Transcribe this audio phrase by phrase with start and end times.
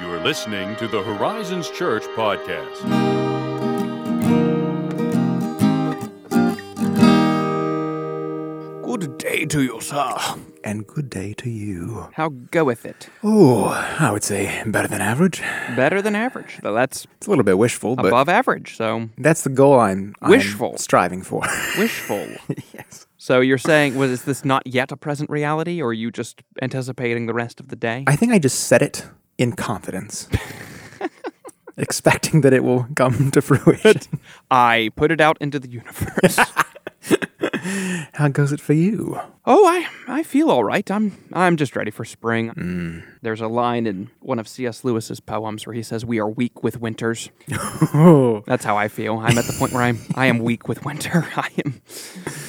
[0.00, 2.82] You're listening to the Horizons Church podcast.
[8.82, 10.14] Good day to you, sir.
[10.62, 12.08] And good day to you.
[12.12, 13.08] How goeth it?
[13.24, 13.64] Oh,
[13.98, 15.40] I would say better than average.
[15.74, 16.58] Better than average.
[16.62, 18.76] Though that's It's a little bit wishful, but above average.
[18.76, 20.76] So that's the goal I'm, I'm Wishful.
[20.78, 21.40] striving for.
[21.78, 22.26] wishful.
[22.74, 23.06] yes.
[23.16, 26.42] so you're saying was is this not yet a present reality, or are you just
[26.60, 28.04] anticipating the rest of the day?
[28.06, 29.06] I think I just said it
[29.42, 30.28] in confidence,
[31.76, 34.00] expecting that it will come to fruition.
[34.52, 36.38] I put it out into the universe.
[38.14, 39.18] How goes it for you?
[39.44, 40.88] Oh, I I feel all right.
[40.90, 42.50] I'm I'm just ready for spring.
[42.50, 43.02] Mm.
[43.22, 44.84] There's a line in one of C.S.
[44.84, 47.30] Lewis's poems where he says, "We are weak with winters."
[47.94, 49.18] Oh, That's how I feel.
[49.18, 51.26] I'm at the point where I'm I am weak with winter.
[51.36, 51.80] I am,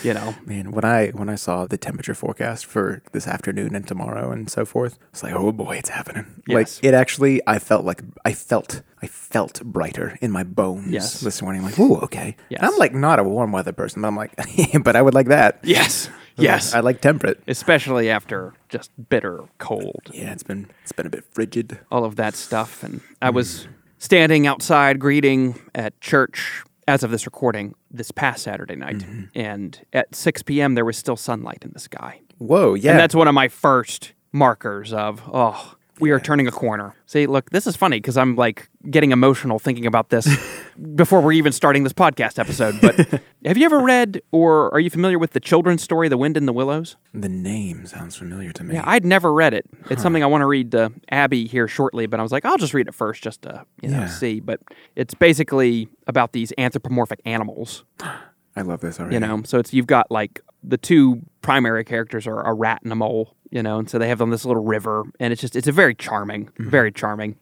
[0.04, 3.88] you know, man, when I when I saw the temperature forecast for this afternoon and
[3.88, 6.26] tomorrow and so forth, it's like, oh boy, it's happening.
[6.48, 6.56] Yes.
[6.78, 11.20] Like it actually, I felt like I felt I felt brighter in my bones Yes.
[11.22, 11.62] this morning.
[11.64, 12.36] Like, oh, okay.
[12.50, 12.62] Yes.
[12.62, 14.34] And I'm like not a warm weather person, but I'm like,
[14.84, 15.60] but I would like that.
[15.64, 16.74] yes, yes.
[16.74, 17.42] I like temperate.
[17.48, 21.80] especially after just bitter cold, Yeah, it's been it's been a bit frigid.
[21.92, 22.84] all of that stuff.
[22.84, 23.68] And I was
[23.98, 29.24] standing outside greeting at church as of this recording this past Saturday night, mm-hmm.
[29.36, 30.76] and at 6 p.m.
[30.76, 32.92] there was still sunlight in the sky, Whoa, yeah.
[32.92, 35.76] and that's one of my first markers of oh.
[36.00, 36.96] We are turning a corner.
[37.06, 40.28] See, look, this is funny because I'm like getting emotional thinking about this
[40.96, 42.82] before we're even starting this podcast episode.
[42.82, 42.96] But
[43.46, 46.46] have you ever read or are you familiar with the children's story, The Wind in
[46.48, 46.96] the Willows?
[47.14, 48.74] the name sounds familiar to me.
[48.74, 49.66] Yeah, I'd never read it.
[49.92, 52.58] It's something I want to read to Abby here shortly, but I was like, I'll
[52.58, 54.08] just read it first just to you know Yeah.
[54.08, 54.40] see.
[54.40, 54.62] But
[54.96, 57.84] it's basically about these anthropomorphic animals,
[58.56, 59.16] I love this already.
[59.16, 59.42] you know.
[59.46, 63.36] So it's you've got like the two primary characters are a rat and a mole,
[63.54, 65.72] you know, and so they have on this little river, and it's just it's a
[65.72, 66.70] very charming, mm-hmm.
[66.70, 67.36] very charming.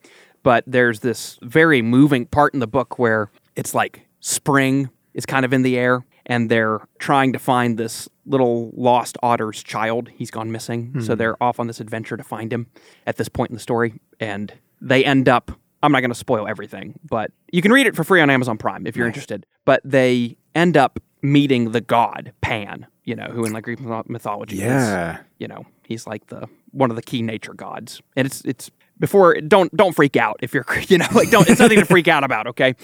[0.44, 5.46] But there's this very moving part in the book where it's like spring is kind
[5.46, 10.10] of in the air, and they're trying to find this little lost otter's child.
[10.10, 11.16] He's gone missing, so mm-hmm.
[11.16, 12.68] they're off on this adventure to find him
[13.08, 15.52] at this point in the story, and they end up.
[15.82, 18.58] I'm not going to spoil everything, but you can read it for free on Amazon
[18.58, 19.48] Prime if you're interested.
[19.66, 24.08] But they end up meeting the god Pan, you know, who in like Greek mytho-
[24.10, 25.22] mythology is Yeah.
[25.40, 28.02] you know he's like the one of the key nature gods.
[28.16, 31.60] And it's it's before don't don't freak out if you're you know like don't it's
[31.60, 32.76] nothing to freak out about okay?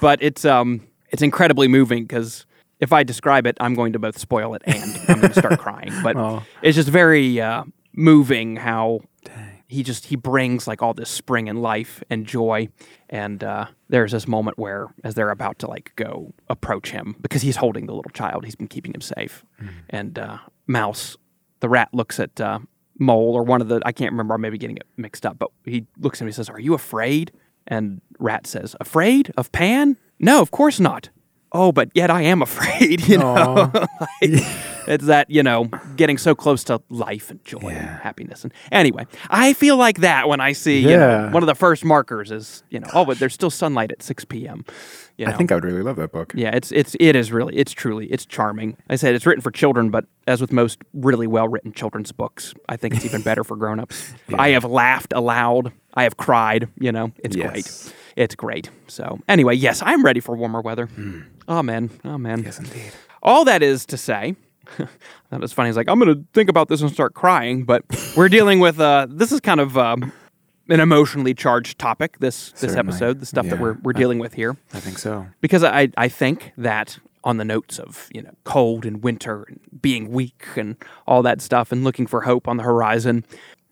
[0.00, 2.46] But it's um it's incredibly moving because
[2.78, 5.58] if i describe it i'm going to both spoil it and i'm going to start
[5.66, 5.92] crying.
[6.02, 9.00] But it's just very uh moving how
[9.70, 12.68] he just he brings like all this spring and life and joy.
[13.08, 17.42] And uh, there's this moment where as they're about to like go approach him because
[17.42, 19.44] he's holding the little child he's been keeping him safe.
[19.88, 21.16] And uh, mouse
[21.60, 22.58] the rat looks at uh,
[22.98, 25.50] mole or one of the i can't remember i'm maybe getting it mixed up but
[25.64, 27.32] he looks at him and says are you afraid?
[27.66, 29.96] And rat says afraid of Pan?
[30.18, 31.10] No of course not
[31.52, 33.70] oh but yet i am afraid you know?
[34.22, 34.42] Like,
[34.88, 35.66] it's that you know
[35.96, 38.44] getting so close to life and joy and happiness.
[38.44, 41.30] And anyway i feel like that when i see you know, Yeah.
[41.32, 44.24] one of the first markers is you know oh but there's still sunlight at 6
[44.26, 44.64] p.m
[45.16, 45.32] you know?
[45.32, 46.32] I think I would really love that book.
[46.34, 48.76] yeah it's it's it is really it's truly it's charming.
[48.88, 52.54] I said it's written for children but as with most really well written children's books
[52.68, 54.14] i think it's even better for grown-ups.
[54.34, 57.50] I have laughed aloud i have cried you know it's Yes.
[57.50, 58.70] great it's great.
[58.88, 60.88] So anyway yes i'm ready for warmer weather.
[60.98, 61.22] Oh
[61.62, 62.92] man oh man Yes, indeed.
[63.22, 64.36] all that is to say,
[65.30, 65.68] that was funny.
[65.68, 67.64] He's like, I'm going to think about this and start crying.
[67.64, 67.82] But
[68.16, 70.12] we're dealing with uh, this is kind of um,
[70.68, 72.18] an emotionally charged topic.
[72.20, 72.78] This this Certainly.
[72.90, 75.26] episode, the stuff that we're we're dealing with here, I think so.
[75.40, 79.60] because I I think that on the notes of you know cold and winter and
[79.82, 83.24] being weak and all that stuff and looking for hope on the horizon.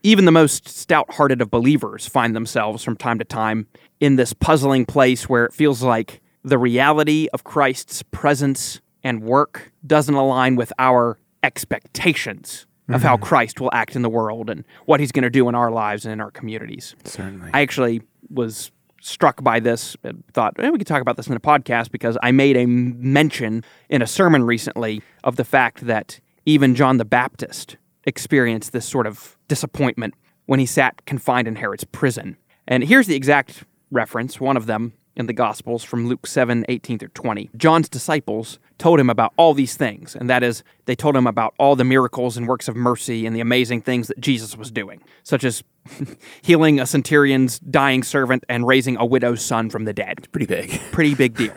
[0.05, 3.67] Even the most stout hearted of believers find themselves from time to time
[3.99, 9.72] in this puzzling place where it feels like the reality of Christ's presence and work
[9.87, 14.99] doesn't align with our expectations of how Christ will act in the world and what
[14.99, 16.96] he's going to do in our lives and in our communities.
[17.05, 17.50] Certainly.
[17.52, 18.00] I actually
[18.31, 18.70] was
[19.00, 22.17] struck by this and thought eh, we could talk about this in a podcast because
[22.23, 27.05] I made a mention in a sermon recently of the fact that even John the
[27.05, 30.14] Baptist experienced this sort of disappointment
[30.46, 32.37] when he sat confined in Herod's prison.
[32.67, 37.00] And here's the exact reference, one of them in the Gospels from Luke 7 18
[37.00, 37.50] through 20.
[37.56, 41.55] John's disciples told him about all these things, and that is, they told him about
[41.59, 45.03] all the miracles and works of mercy and the amazing things that Jesus was doing,
[45.25, 45.65] such as
[46.43, 50.29] healing a centurion's dying servant and raising a widow's son from the dead.
[50.31, 50.70] Pretty big.
[50.93, 51.55] Pretty big deal.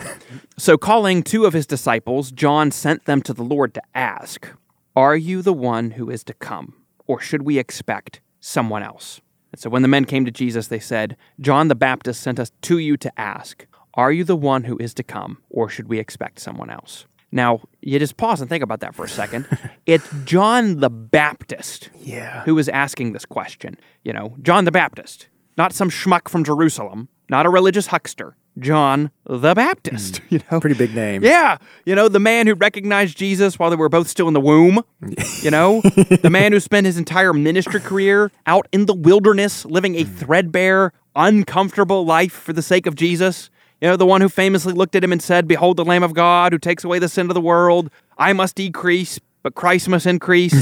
[0.58, 4.48] so, calling two of his disciples, John sent them to the Lord to ask,
[4.96, 6.74] Are you the one who is to come,
[7.06, 9.22] or should we expect someone else?
[9.52, 12.52] And so when the men came to Jesus, they said, John the Baptist sent us
[12.64, 13.66] to you to ask,
[13.96, 17.06] Are you the one who is to come, or should we expect someone else?
[17.34, 19.48] Now, you just pause and think about that for a second.
[19.86, 22.44] it's John the Baptist Yeah.
[22.44, 23.78] who is asking this question.
[24.04, 25.28] You know, John the Baptist,
[25.58, 28.36] not some schmuck from Jerusalem, not a religious huckster.
[28.60, 30.26] John the Baptist, hmm.
[30.36, 30.60] you know?
[30.60, 31.24] Pretty big name.
[31.24, 34.42] Yeah, you know, the man who recognized Jesus while they were both still in the
[34.42, 34.84] womb.
[35.42, 39.96] You know, the man who spent his entire ministry career out in the wilderness living
[39.96, 40.16] a hmm.
[40.16, 43.50] threadbare, uncomfortable life for the sake of Jesus.
[43.80, 46.14] You know, the one who famously looked at him and said, Behold the Lamb of
[46.14, 47.90] God who takes away the sin of the world.
[48.18, 50.54] I must decrease, but Christ must increase.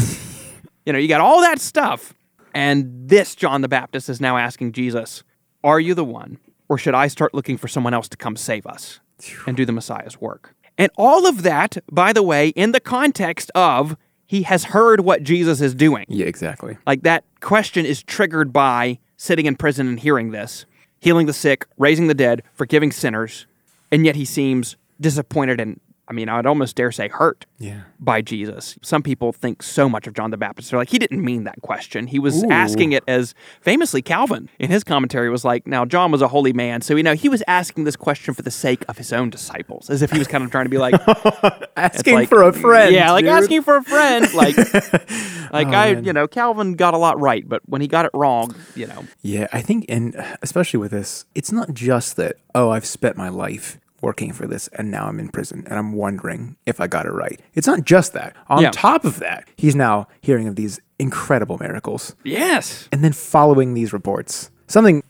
[0.85, 2.13] you know, you got all that stuff.
[2.53, 5.23] And this John the Baptist is now asking Jesus,
[5.63, 6.39] Are you the one?
[6.69, 8.99] Or should I start looking for someone else to come save us
[9.45, 10.55] and do the Messiah's work?
[10.77, 15.23] And all of that, by the way, in the context of he has heard what
[15.23, 16.05] Jesus is doing.
[16.07, 16.77] Yeah, exactly.
[16.85, 20.65] Like that question is triggered by sitting in prison and hearing this,
[20.99, 23.47] healing the sick, raising the dead, forgiving sinners,
[23.91, 27.81] and yet he seems disappointed and, I mean, I'd almost dare say hurt Yeah.
[27.99, 28.77] by Jesus.
[28.81, 30.71] Some people think so much of John the Baptist.
[30.71, 32.07] They're like, he didn't mean that question.
[32.07, 32.49] He was Ooh.
[32.49, 36.51] asking it as famously Calvin in his commentary was like, now John was a holy
[36.51, 39.29] man, so you know he was asking this question for the sake of his own
[39.29, 40.95] disciples, as if he was kind of trying to be like
[41.77, 42.93] Asking like- for a friend.
[42.93, 43.33] Yeah, like dude.
[43.33, 44.27] asking for a friend.
[44.39, 46.03] Like, like oh, I, man.
[46.05, 49.05] you know, Calvin got a lot right, but when he got it wrong, you know,
[49.21, 53.29] Yeah, I think, and especially with this, it's not just that, oh, I've spent my
[53.29, 57.05] life working for this and now I'm in prison and I'm wondering if I got
[57.05, 57.39] it right.
[57.53, 58.35] It's not just that.
[58.47, 58.71] On Yeah.
[58.71, 63.93] top of that, he's now hearing of these incredible miracles yes, and then following these
[63.93, 64.49] reports.
[64.67, 65.01] Something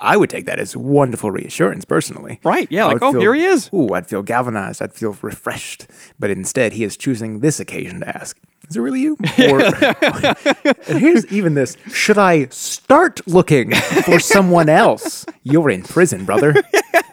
[0.00, 2.40] I- would take that as wonderful reassurance personally.
[2.44, 3.68] Right, yeah, like, oh, feel- here he is.
[3.74, 4.80] Ooh, I'd feel galvanized.
[4.80, 5.86] I'd feel refreshed.
[6.18, 8.38] But instead, he is choosing this occasion to ask,
[8.72, 9.16] is it really you?
[9.50, 9.60] Or,
[10.88, 15.26] and here's even this Should I start looking for someone else?
[15.42, 16.54] You're in prison, brother.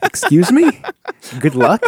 [0.03, 0.81] Excuse me?
[1.39, 1.83] Good luck.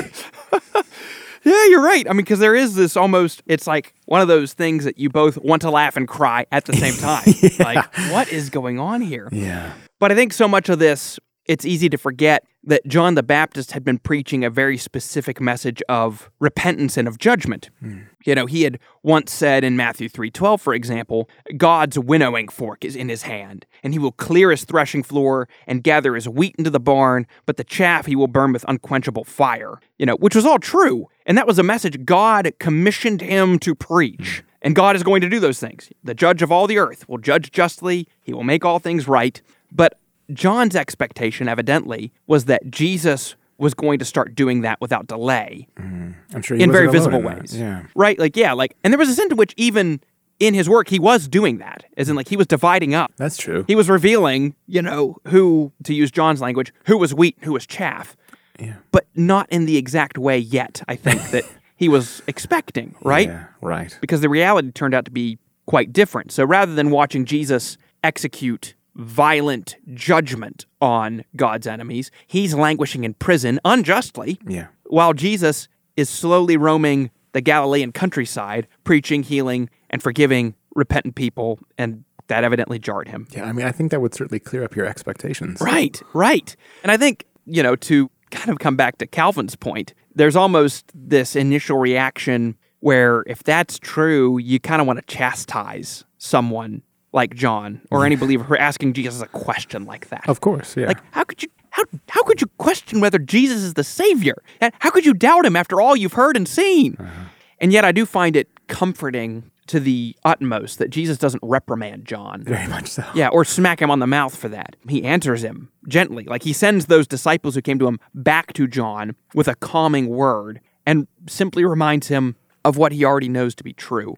[1.44, 2.06] yeah, you're right.
[2.10, 5.10] I mean, because there is this almost, it's like one of those things that you
[5.10, 7.24] both want to laugh and cry at the same time.
[7.60, 9.30] Like, what is going on here?
[9.32, 9.74] Yeah.
[10.00, 13.72] But I think so much of this, it's easy to forget that John the Baptist
[13.72, 17.72] had been preaching a very specific message of repentance and of judgment.
[17.80, 18.02] Hmm.
[18.24, 21.28] You know, he had once said in Matthew 3:12, for example,
[21.58, 25.84] God's winnowing fork is in his hand, and he will clear his threshing floor and
[25.84, 29.80] gather his wheat into the barn, but the chaff he will burn with unquenchable fire.
[29.98, 33.74] You know, which was all true, and that was a message God commissioned him to
[33.74, 34.42] preach.
[34.42, 34.48] Hmm.
[34.64, 35.90] And God is going to do those things.
[36.04, 39.42] The judge of all the earth will judge justly, he will make all things right.
[39.72, 39.98] But
[40.34, 46.12] John's expectation, evidently, was that Jesus was going to start doing that without delay mm-hmm.
[46.34, 47.56] I'm sure in very visible ways.
[47.56, 47.84] Yeah.
[47.96, 48.18] Right?
[48.18, 50.02] Like, yeah, like, and there was a sense in which even
[50.40, 53.12] in his work, he was doing that, as in, like, he was dividing up.
[53.18, 53.64] That's true.
[53.68, 57.68] He was revealing, you know, who, to use John's language, who was wheat, who was
[57.68, 58.18] chaff,
[58.60, 58.78] yeah.
[58.92, 61.44] but not in the exact way yet, I think, that
[61.76, 63.28] he was expecting, right?
[63.28, 63.46] Yeah.
[63.62, 63.96] Right.
[64.02, 65.38] because the reality turned out to be
[65.68, 66.32] quite different.
[66.32, 73.60] So rather than watching Jesus execute violent judgment on God's enemies, he's languishing in prison
[73.66, 74.68] unjustly, Yeah.
[74.86, 75.68] while Jesus
[75.98, 82.80] is slowly roaming the Galilean countryside, preaching, healing, and forgiving repentant people, and that evidently
[82.80, 83.28] jarred him.
[83.32, 83.46] Yeah.
[83.46, 85.60] I mean, I think that would certainly clear up your expectations.
[85.62, 86.56] Right, right.
[86.84, 90.92] And I think, you know, to kind of come back to Calvin's point, there's almost
[90.94, 96.82] this initial reaction where if that's true, you kind of want to chastise someone
[97.14, 98.06] like John or mm.
[98.06, 100.28] any believer for asking Jesus a question like that.
[100.28, 100.78] Of course.
[100.78, 100.88] Yeah.
[100.88, 104.42] Like, how could you how how could you question whether Jesus is the Savior?
[104.60, 106.98] And How could you doubt him after all you've heard and seen?
[107.00, 107.26] Uh-huh.
[107.60, 112.44] And yet I do find it comforting to the utmost that Jesus doesn't reprimand John.
[112.44, 113.06] Very much so.
[113.14, 114.76] Yeah, or smack him on the mouth for that.
[114.90, 116.26] He answers him gently.
[116.26, 120.10] Like he sends those disciples who came to him back to John with a calming
[120.10, 124.16] word and simply reminds him of what he already knows to be true.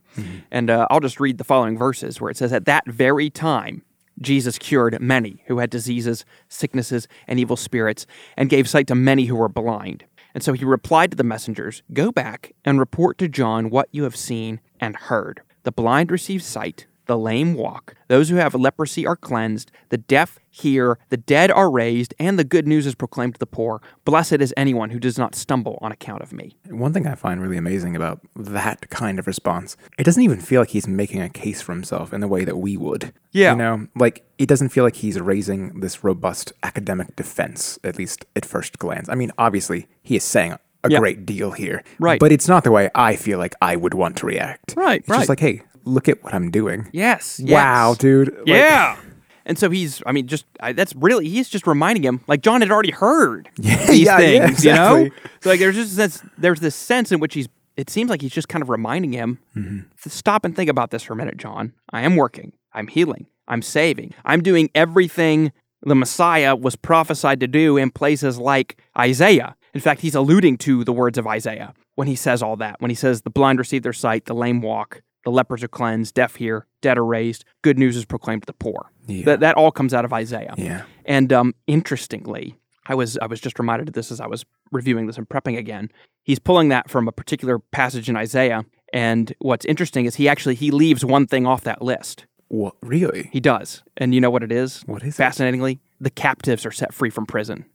[0.51, 3.83] And uh, I'll just read the following verses where it says, At that very time,
[4.21, 8.05] Jesus cured many who had diseases, sicknesses, and evil spirits,
[8.37, 10.05] and gave sight to many who were blind.
[10.33, 14.03] And so he replied to the messengers, Go back and report to John what you
[14.03, 15.41] have seen and heard.
[15.63, 20.39] The blind receive sight, the lame walk, those who have leprosy are cleansed, the deaf
[20.49, 23.81] hear, the dead are raised, and the good news is proclaimed to the poor.
[24.05, 26.55] Blessed is anyone who does not stumble on account of me.
[26.69, 30.61] One thing I find really amazing about that kind of response, it doesn't even feel
[30.61, 33.13] like he's making a case for himself in the way that we would.
[33.31, 33.51] Yeah.
[33.53, 38.25] You know, like it doesn't feel like he's raising this robust academic defense, at least
[38.35, 39.09] at first glance.
[39.09, 40.99] I mean, obviously, he is saying a Yeah.
[40.99, 41.81] great deal here.
[41.97, 42.19] Right.
[42.19, 44.73] But it's not the way I feel like I would want to react.
[44.77, 45.17] Right, It's right.
[45.19, 46.89] just like, hey, look at what I'm doing.
[46.93, 47.39] Yes.
[47.43, 48.33] Wow, dude.
[48.39, 48.97] Like, yeah.
[49.45, 52.61] And so he's, I mean, just I, that's really he's just reminding him, like John
[52.61, 55.09] had already heard these yeah, yeah, things, you know.
[55.41, 57.47] So like there's just this, there's this sense in which he's.
[57.75, 59.79] It seems like he's just kind of reminding him, Mm-hmm.
[60.07, 61.73] stop and think about this for a minute, John.
[61.91, 62.53] I am working.
[62.71, 63.25] I'm healing.
[63.47, 64.13] I'm saving.
[64.23, 69.55] I'm doing everything the Messiah was prophesied to do in places like Isaiah.
[69.73, 72.79] In fact, he's alluding to the words of Isaiah when he says all that.
[72.79, 76.13] When he says, The blind receive their sight, the lame walk, the lepers are cleansed,
[76.13, 78.91] deaf hear, dead are raised, good news is proclaimed to the poor.
[79.07, 79.25] Yeah.
[79.25, 80.53] That, that all comes out of Isaiah.
[80.57, 80.83] Yeah.
[81.05, 85.07] And um, interestingly, I was I was just reminded of this as I was reviewing
[85.07, 85.89] this and prepping again.
[86.23, 90.55] He's pulling that from a particular passage in Isaiah, and what's interesting is he actually
[90.55, 92.25] he leaves one thing off that list.
[92.49, 93.29] What really?
[93.31, 94.83] He does, and you know what it is?
[94.85, 95.17] What is it?
[95.17, 97.65] Fascinatingly, the captives are set free from prison.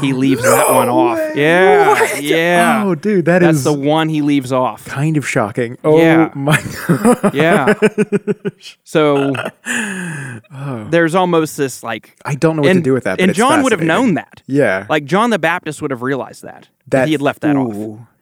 [0.00, 1.18] He leaves that one off.
[1.36, 2.82] Yeah, yeah.
[2.84, 4.84] Oh, dude, that That's is the one he leaves off.
[4.84, 5.76] kind of shocking.
[5.84, 6.30] Oh Yeah.
[6.34, 6.58] my
[7.34, 7.74] Yeah.
[8.84, 9.34] so
[10.52, 10.86] oh.
[10.90, 13.20] there's almost this like I don't know what to do with that.
[13.20, 14.42] And John would have known that.
[14.46, 14.86] Yeah.
[14.88, 16.68] Like John the Baptist would have realized that.
[16.88, 17.74] That, he had left that off.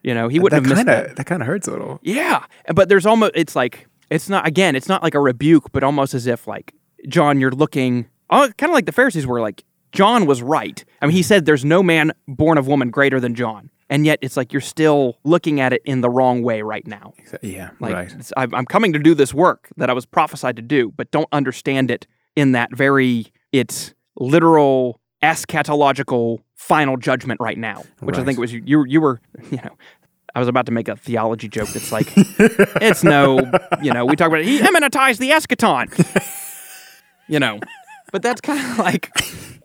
[0.02, 1.16] You know, he wouldn't that have missed kind that.
[1.16, 2.00] that kind of hurts a little.
[2.02, 2.44] Yeah.
[2.75, 6.14] But there's almost it's like it's not again, it's not like a rebuke, but almost
[6.14, 6.75] as if like
[7.08, 10.85] John, you're looking oh, kind of like the Pharisees were like John was right.
[11.02, 13.71] I mean, he said there's no man born of woman greater than John.
[13.90, 17.14] And yet it's like you're still looking at it in the wrong way right now.
[17.42, 18.07] Yeah, Like right.
[18.09, 21.28] it's- I'm coming to do this work that I was prophesied to do, but don't
[21.33, 28.26] understand it in that very it's literal eschatological final judgment right now, which I Right.
[28.26, 28.62] think was you.
[28.64, 29.76] You, you were, you know,
[30.35, 33.50] I was about to make a theology joke that's like, it's no,
[33.83, 35.88] you know, we talk about it, he immanentized the eschaton,
[37.28, 37.59] you know,
[38.12, 39.11] but that's kind of like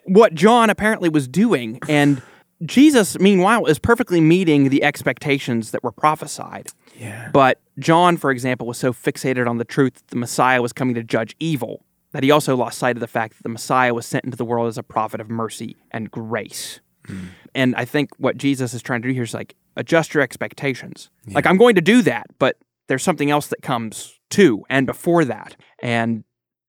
[0.05, 2.21] what John apparently was doing, and
[2.63, 6.69] Jesus, meanwhile, is perfectly meeting the expectations that were prophesied.
[6.97, 7.29] Yeah.
[7.33, 10.95] But John, for example, was so fixated on the truth that the Messiah was coming
[10.95, 11.83] to judge evil
[12.13, 14.45] that he also lost sight of the fact that the Messiah was sent into the
[14.45, 16.79] world as a prophet of mercy and grace.
[17.05, 17.25] Hmm.
[17.53, 21.09] And I think what Jesus is trying to do here is like adjust your expectations.
[21.27, 22.57] Like I'm going to do that, but
[22.87, 25.55] there's something else that comes too and before that.
[25.81, 26.23] And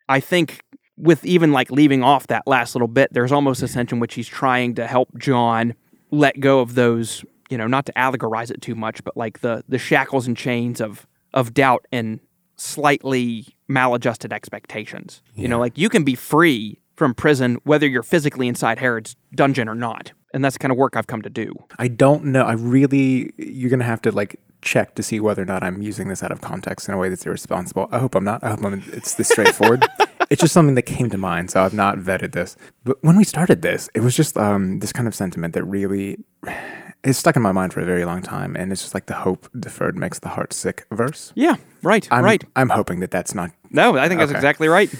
[0.08, 0.62] I think
[0.96, 4.14] with even like leaving off that last little bit, there's almost a sense in which
[4.14, 5.74] he's trying to help John
[6.10, 9.64] let go of those, you know, not to allegorize it too much, but like the
[9.68, 12.20] the shackles and chains of of doubt and
[12.56, 15.22] slightly maladjusted expectations.
[15.34, 19.68] You know, like you can be free from prison whether you're physically inside Herod's dungeon
[19.68, 20.12] or not.
[20.32, 21.52] And that's the kind of work I've come to do.
[21.78, 22.42] I don't know.
[22.42, 26.08] I really, you're gonna have to like check to see whether or not I'm using
[26.08, 27.88] this out of context in a way that's irresponsible.
[27.90, 28.42] I hope I'm not.
[28.42, 29.84] I hope I'm, it's this straightforward.
[30.30, 32.56] it's just something that came to mind, so I've not vetted this.
[32.84, 36.18] But when we started this, it was just um, this kind of sentiment that really
[37.04, 39.14] is stuck in my mind for a very long time, and it's just like the
[39.14, 41.32] hope deferred makes the heart sick verse.
[41.34, 42.42] Yeah, right, I'm, right.
[42.56, 44.38] I'm hoping that that's not No, I think that's Okay.
[44.38, 44.92] exactly right.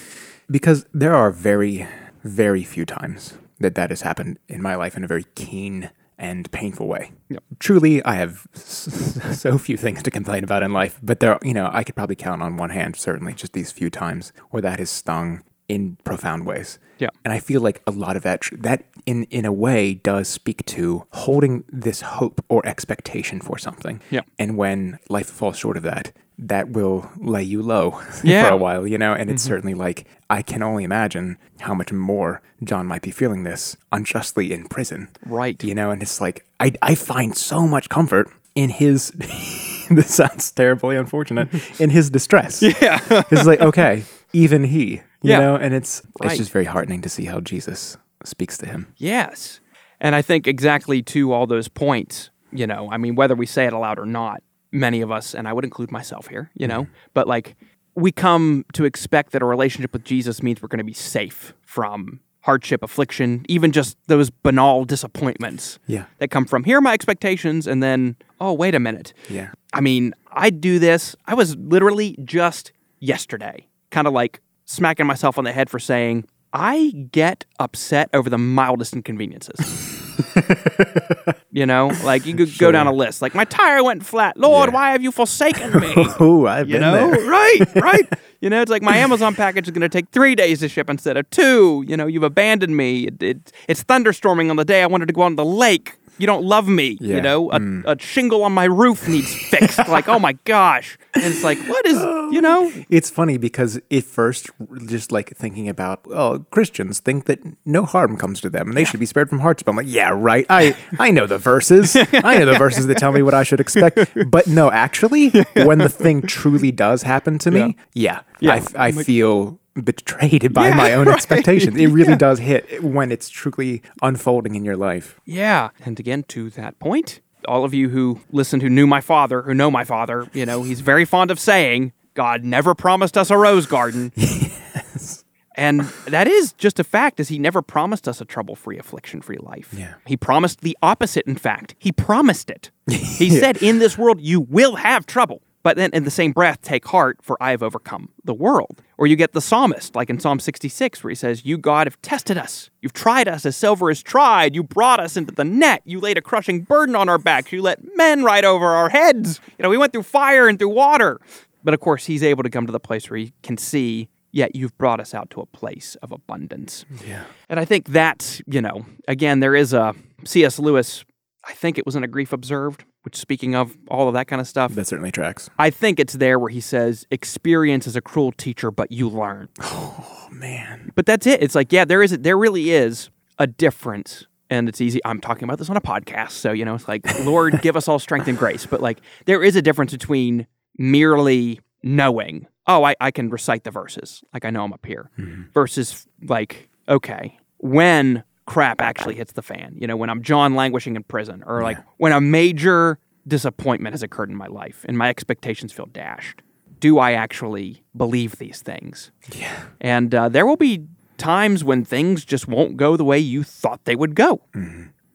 [0.51, 1.87] because there are very,
[2.23, 6.51] very few times that that has happened in my life in a very keen and
[6.53, 7.13] painful way.
[7.59, 11.71] Truly, I have so few things to complain about in life, but there, you know,
[11.73, 14.91] I could probably count on one hand, certainly, just these few times where that has
[14.91, 16.79] stung in profound ways.
[16.99, 17.09] Yeah.
[17.25, 20.29] And I feel like a lot of that, tr- that in in a way, does
[20.29, 24.01] speak to holding this hope or expectation for something.
[24.11, 24.21] Yeah.
[24.39, 28.45] And when life falls short of that, that will lay you low Yeah.
[28.49, 29.13] for a while, you know?
[29.15, 29.49] And it's mm-hmm.
[29.53, 34.53] certainly like, I can only imagine how much more John might be feeling this unjustly
[34.53, 35.09] in prison.
[35.25, 35.63] Right.
[35.63, 39.11] You know, and it's like, I, I find so much comfort in his,
[39.91, 41.49] this sounds terribly unfortunate,
[41.81, 42.63] in his distress.
[42.63, 42.99] Yeah.
[43.31, 44.87] It's like, okay, even he,
[45.23, 45.41] you Yeah.
[45.41, 46.31] know, and it's, Right.
[46.33, 48.93] it's just very heartening to see how Jesus speaks to him.
[48.97, 49.61] Yes.
[50.01, 53.67] And I think exactly to all those points, you know, I mean, whether we say
[53.67, 54.43] it aloud or not,
[54.75, 56.93] many of us, and I would include myself here, you know, mm-hmm.
[57.15, 57.57] but like
[57.95, 61.55] we come to expect that a relationship with Jesus means we're going to be safe
[61.63, 66.05] from hardship, affliction, even just those banal disappointments Yeah.
[66.19, 69.15] that come from here are my expectations, and then, oh, wait a minute.
[69.31, 69.53] Yeah.
[69.73, 71.17] I mean, I do this.
[71.27, 76.27] I was literally just yesterday kind of like smacking myself on the head for saying,
[76.53, 79.59] I get upset over the mildest inconveniences.
[81.53, 83.23] you know, like you could go down a list.
[83.23, 84.37] Like my tire went flat.
[84.37, 84.75] Lord, Yeah.
[84.75, 85.93] why have you forsaken me?
[86.21, 87.29] Oh, I've you been know, there.
[87.29, 88.09] right, right.
[88.41, 90.91] You know, it's like my Amazon package is going to take three days to ship
[90.91, 91.85] instead of two.
[91.89, 93.07] You know, you've abandoned me.
[93.07, 95.97] It, it, it's thunderstorming on the day I wanted to go on the lake.
[96.19, 96.97] You don't love me.
[97.01, 97.85] You know, a, mm.
[97.85, 99.79] a shingle on my roof needs fixed.
[99.89, 100.99] like, oh my gosh.
[101.15, 101.99] And it's like, what is,
[102.33, 102.71] you know?
[102.89, 104.51] It's funny because at first,
[104.87, 108.85] just like thinking about, oh, Christians think that no harm comes to them and they
[108.85, 109.69] should be spared from hardship.
[109.69, 110.47] I'm like, yeah, right.
[110.49, 111.97] I, I know the verses.
[111.97, 113.99] I know the verses that tell me what I should expect.
[114.31, 118.55] But no, actually, when the thing truly does happen to me, yeah, Yeah.
[118.55, 121.15] I, f- I feel betrayed by Yeah, my own right.
[121.15, 121.77] expectations.
[121.77, 122.17] It really Yeah.
[122.19, 125.21] does hit when it's truly unfolding in your life.
[125.25, 125.71] Yeah.
[125.85, 129.55] And again, to that point, all of you who listen who knew my father, who
[129.55, 133.37] know my father, you know, he's very fond of saying, God never promised us a
[133.37, 134.13] rose garden.
[134.17, 135.25] yes.
[135.57, 139.69] And that is just a fact, is he never promised us a trouble-free, affliction-free life.
[139.73, 139.95] Yeah.
[140.05, 141.77] He promised the opposite, in fact.
[141.79, 142.71] He promised it.
[142.91, 145.43] He said, in this world you will have trouble.
[145.65, 148.83] But then in the same breath, take heart, for I have overcome the world.
[148.99, 152.01] Or you get the psalmist, like in Psalm 66, where he says, You, God, have
[152.03, 152.69] tested us.
[152.83, 154.55] You've tried us as silver is tried.
[154.55, 155.81] You brought us into the net.
[155.87, 157.51] You laid a crushing burden on our backs.
[157.51, 159.41] You let men ride over our heads.
[159.59, 161.19] You know, we went through fire and through water.
[161.65, 164.55] But of course, he's able to come to the place where he can see, yet
[164.55, 166.85] you've brought us out to a place of abundance.
[167.07, 167.25] Yeah.
[167.49, 169.95] And I think that's, you know, again, there is a
[170.25, 170.59] C.S.
[170.59, 171.07] Lewis,
[171.47, 174.41] I think it was in A Grief Observed, which speaking of all of that kind
[174.41, 175.51] of stuff, That certainly tracks.
[175.59, 179.49] I think it's there where he says, experience is a cruel teacher, but you learn.
[179.61, 180.91] Oh man.
[180.97, 181.43] But that's it.
[181.43, 184.27] It's like, yeah, there is, there really is a difference.
[184.51, 185.01] And it's easy.
[185.05, 186.31] I'm talking about this on a podcast.
[186.31, 188.67] So, you know, it's like, Lord, give us all strength and grace.
[188.67, 190.47] But like, there is a difference between
[190.77, 195.11] merely knowing, oh, I, I can recite the verses, like I know I'm up here,
[195.19, 195.43] mm-hmm.
[195.53, 200.97] versus like, okay, when crap actually hits the fan, you know, when I'm John languishing
[200.97, 205.09] in prison, or like when a major disappointment has occurred in my life and my
[205.09, 206.43] expectations feel dashed.
[206.81, 209.11] Do I actually believe these things?
[209.33, 209.65] Yeah.
[209.81, 210.87] And uh, there will be
[211.17, 214.43] times when things just won't go the way you thought they would go.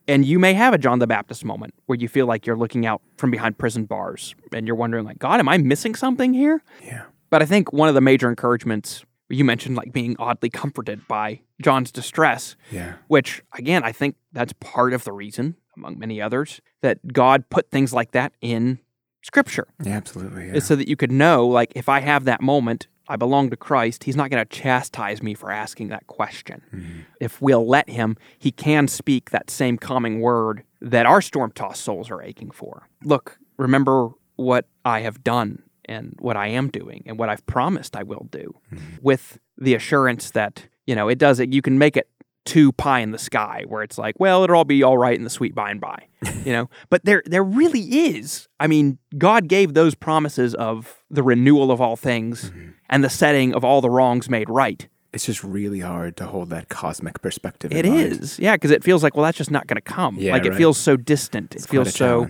[0.07, 2.87] And you may have a John the Baptist moment where you feel like you're looking
[2.87, 6.63] out from behind prison bars and you're wondering, like, God, am I missing something here?
[6.83, 7.03] Yeah.
[7.29, 11.41] But I think one of the major encouragements you mentioned, like being oddly comforted by
[11.61, 12.93] John's distress, Yeah.
[13.07, 17.69] which again, I think that's part of the reason, among many others, that God put
[17.71, 18.79] things like that in
[19.21, 19.93] Scripture Yeah.
[19.97, 20.47] Absolutely.
[20.47, 20.53] Yeah.
[20.55, 23.57] is so that you could know, like, if I have that moment, I belong to
[23.57, 26.61] Christ, He's not going to chastise me for asking that question.
[26.73, 26.99] Mm-hmm.
[27.19, 31.81] If we'll let Him, He can speak that same calming word that our storm tossed
[31.83, 32.87] souls are aching for.
[33.03, 37.95] Look, remember what I have done and what I am doing and what I've promised
[37.95, 38.97] I will do mm-hmm.
[39.01, 42.07] with the assurance that, you know, it does it, you can make it
[42.45, 45.23] too pie in the sky where it's like, well, it'll all be all right in
[45.23, 46.05] the sweet by and by,
[46.45, 46.69] you know.
[46.89, 48.47] But there, there really is.
[48.59, 52.69] I mean, God gave those promises of the renewal of all things mm-hmm.
[52.89, 54.87] and the setting of all the wrongs made right.
[55.11, 57.71] it's just really hard to hold that cosmic perspective.
[57.71, 57.99] It mind.
[57.99, 60.17] is, yeah, because it feels like, well, that's just not going to come.
[60.19, 60.57] Yeah, like it right.
[60.57, 61.55] feels so distant.
[61.55, 62.29] It feels so.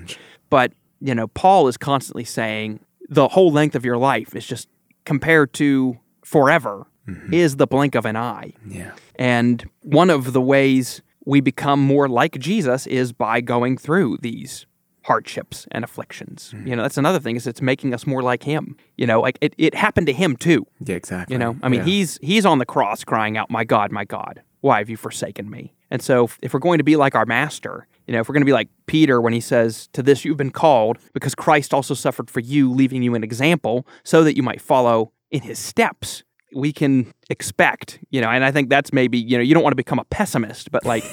[0.49, 4.69] But you know, Paul is constantly saying the whole length of your life is just
[5.05, 7.33] compared to forever Mm-hmm.
[7.33, 8.53] is the blink of an eye.
[8.67, 8.91] Yeah.
[9.15, 14.67] And one of the ways we become more like Jesus is by going through these
[15.05, 16.51] hardships and afflictions.
[16.53, 16.67] Mm-hmm.
[16.67, 18.77] You know, that's another thing is it's making us more like him.
[18.95, 20.67] You know, like it, it happened to him too.
[20.85, 20.95] Yeah.
[20.97, 21.33] Exactly.
[21.33, 21.85] You know, I mean, Yeah.
[21.85, 25.49] he's he's on the cross crying out, "My God, my God, why have you forsaken
[25.49, 28.27] me?" And so, if- if we're going to be like our master, you know, if
[28.27, 31.35] we're going to be like Peter when he says, "To this you've been called, because
[31.35, 35.41] Christ also suffered for you, leaving you an example, so that you might follow in
[35.43, 36.23] his steps."
[36.55, 39.73] We can expect, you know, and I think that's maybe, you know, you don't want
[39.73, 41.03] to become a pessimist, but like,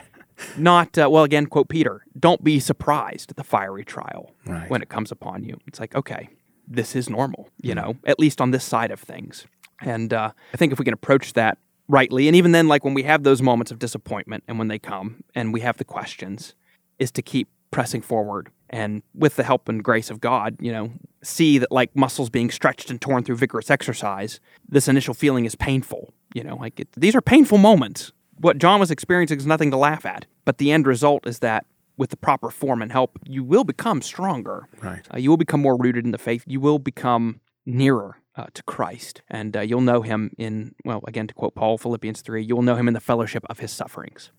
[0.56, 1.24] not uh, well.
[1.24, 4.70] Again, quote Peter: "Don't be surprised at the fiery trial Right.
[4.70, 6.30] when it comes upon you." It's like, okay,
[6.66, 9.46] this is normal, you know, at least on this side of things.
[9.82, 11.58] And uh, I think if we can approach that
[11.88, 14.78] rightly, and even then, like when we have those moments of disappointment and when they
[14.78, 16.54] come and we have the questions,
[16.98, 20.92] is to keep pressing forward and with the help and grace of God, you know,
[21.22, 25.54] see that like muscles being stretched and torn through vigorous exercise, this initial feeling is
[25.54, 26.12] painful.
[26.34, 28.12] You know, like it, these are painful moments.
[28.36, 31.66] What John was experiencing is nothing to laugh at, but the end result is that
[31.96, 34.68] with the proper form and help, you will become stronger.
[34.80, 35.04] Right.
[35.12, 36.44] Uh, you will become more rooted in the faith.
[36.46, 39.22] You will become nearer uh, to Christ.
[39.28, 42.62] And uh, you'll know him in, well, again, to quote Paul, Philippians 3, you will
[42.62, 44.30] know him in the fellowship of his sufferings.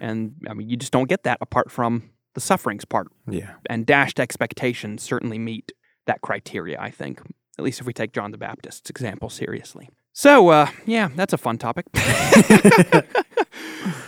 [0.00, 3.08] And I mean, you just don't get that apart from the sufferings part.
[3.28, 3.54] Yeah.
[3.68, 5.72] And dashed expectations certainly meet
[6.06, 7.20] that criteria, I think,
[7.58, 9.88] at least if we take John the Baptist's example seriously.
[10.12, 11.86] So, uh, yeah, that's a fun topic.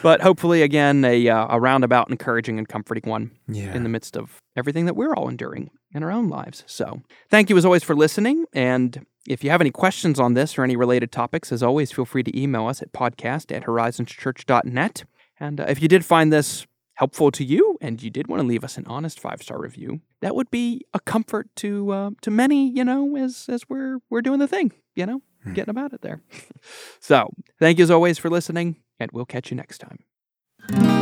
[0.03, 3.75] but hopefully, again, a, uh, a roundabout, encouraging, and comforting one Yeah.
[3.75, 6.65] in the midst of everything that we're all enduring in our own lives.
[6.67, 8.45] So, thank you as always for listening.
[8.53, 12.05] And if you have any questions on this or any related topics, as always, feel
[12.05, 15.05] free to email us at podcast at horizonschurch.net.
[15.39, 18.47] And uh, if you did find this helpful to you and you did want to
[18.47, 22.31] leave us an honest five star review, that would be a comfort to uh, to
[22.31, 25.53] many, you know, as as we're we're doing the thing, you know, Hmm.
[25.55, 26.21] getting about it there.
[27.01, 31.02] so, thank you as always for listening, and we'll catch you next time.